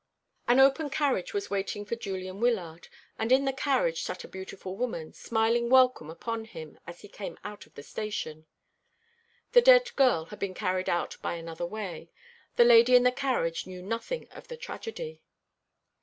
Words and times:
An 0.47 0.59
open 0.59 0.89
carriage 0.89 1.31
was 1.31 1.51
waiting 1.51 1.85
for 1.85 1.95
Julian 1.95 2.39
Wyllard, 2.39 2.87
and 3.19 3.31
in 3.31 3.45
the 3.45 3.53
carriage 3.53 4.01
sat 4.01 4.23
a 4.23 4.27
beautiful 4.27 4.75
woman, 4.75 5.13
smiling 5.13 5.69
welcome 5.69 6.09
upon 6.09 6.45
him 6.45 6.79
as 6.87 7.01
he 7.01 7.07
came 7.07 7.37
out 7.43 7.67
of 7.67 7.75
the 7.75 7.83
station. 7.83 8.47
The 9.51 9.61
dead 9.61 9.95
girl 9.95 10.25
had 10.25 10.39
been 10.39 10.55
carried 10.55 10.89
out 10.89 11.17
by 11.21 11.35
another 11.35 11.67
way. 11.67 12.09
The 12.55 12.65
lady 12.65 12.95
in 12.95 13.03
the 13.03 13.11
carriage 13.11 13.67
knew 13.67 13.83
nothing 13.83 14.27
of 14.31 14.47
the 14.47 14.57
tragedy. 14.57 15.21